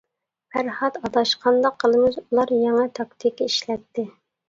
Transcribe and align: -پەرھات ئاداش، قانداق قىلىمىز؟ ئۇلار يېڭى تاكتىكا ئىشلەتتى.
-پەرھات 0.01 0.97
ئاداش، 1.01 1.35
قانداق 1.45 1.79
قىلىمىز؟ 1.85 2.19
ئۇلار 2.25 2.57
يېڭى 2.65 2.91
تاكتىكا 3.01 3.51
ئىشلەتتى. 3.53 4.13